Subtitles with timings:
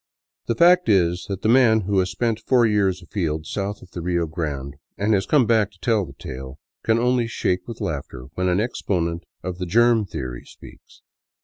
[0.47, 4.01] The fact is that the man who has spent four years afield south of the
[4.01, 8.25] Rio Grande, and has come back to tell the tale, can only shake with laughter
[8.33, 11.03] when an exponent of the" germ theory" speaks.